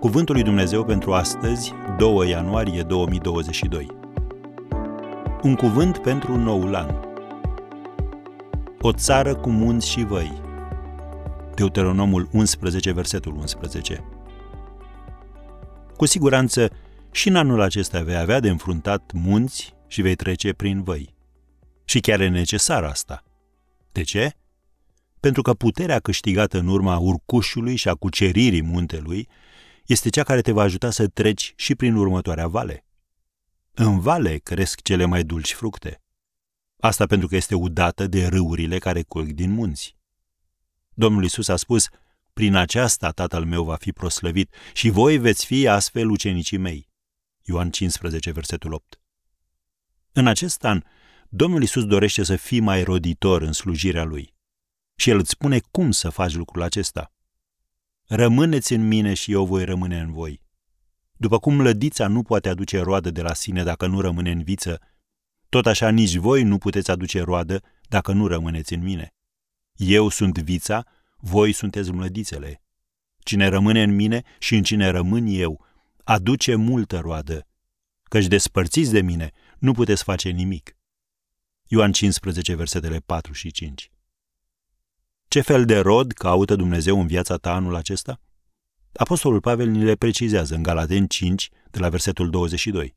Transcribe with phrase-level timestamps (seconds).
[0.00, 3.86] Cuvântul lui Dumnezeu pentru astăzi, 2 ianuarie 2022.
[5.42, 6.94] Un cuvânt pentru noul an.
[8.80, 10.42] O țară cu munți și văi.
[11.54, 14.04] Deuteronomul 11, versetul 11.
[15.96, 16.70] Cu siguranță,
[17.10, 21.14] și în anul acesta vei avea de înfruntat munți și vei trece prin văi.
[21.84, 23.22] Și chiar e necesar asta.
[23.92, 24.32] De ce?
[25.20, 29.28] Pentru că puterea câștigată în urma urcușului și a cuceririi muntelui
[29.88, 32.86] este cea care te va ajuta să treci și prin următoarea vale.
[33.74, 36.02] În vale cresc cele mai dulci fructe.
[36.80, 39.96] Asta pentru că este udată de râurile care curg din munți.
[40.94, 41.88] Domnul Isus a spus,
[42.32, 46.88] prin aceasta tatăl meu va fi proslăvit și voi veți fi astfel ucenicii mei.
[47.42, 49.00] Ioan 15, versetul 8.
[50.12, 50.82] În acest an,
[51.28, 54.34] Domnul Isus dorește să fii mai roditor în slujirea Lui.
[54.96, 57.12] Și El îți spune cum să faci lucrul acesta.
[58.10, 60.40] Rămâneți în mine și eu voi rămâne în voi.
[61.16, 64.80] După cum lădița nu poate aduce roadă de la sine dacă nu rămâne în viță,
[65.48, 69.14] tot așa nici voi nu puteți aduce roadă dacă nu rămâneți în mine.
[69.74, 70.84] Eu sunt vița,
[71.16, 72.62] voi sunteți mlădițele.
[73.18, 75.64] Cine rămâne în mine și în cine rămân eu,
[76.04, 77.46] aduce multă roadă,
[78.02, 80.76] căci despărțiți de mine, nu puteți face nimic.
[81.66, 83.90] Ioan 15, versetele 4 și 5.
[85.28, 88.20] Ce fel de rod caută Dumnezeu în viața ta anul acesta?
[88.94, 92.96] Apostolul Pavel ni le precizează în Galaten 5, de la versetul 22.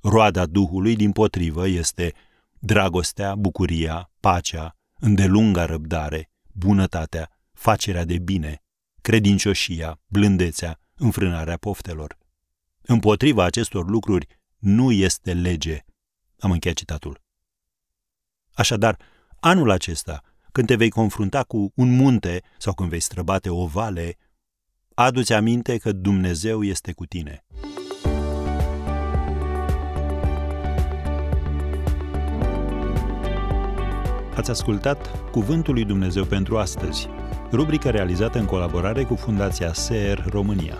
[0.00, 2.14] Roada Duhului, din potrivă, este
[2.58, 8.62] dragostea, bucuria, pacea, îndelunga răbdare, bunătatea, facerea de bine,
[9.00, 12.18] credincioșia, blândețea, înfrânarea poftelor.
[12.82, 14.26] Împotriva acestor lucruri
[14.58, 15.84] nu este lege.
[16.38, 17.22] Am încheiat citatul.
[18.52, 18.98] Așadar,
[19.40, 20.22] anul acesta,
[20.58, 24.16] când te vei confrunta cu un munte sau când vei străbate o vale,
[24.94, 27.44] adu-ți aminte că Dumnezeu este cu tine.
[34.34, 37.08] Ați ascultat Cuvântul lui Dumnezeu pentru astăzi,
[37.52, 40.78] rubrica realizată în colaborare cu Fundația SER România.